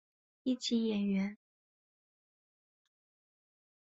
[0.41, 1.37] 一级演员。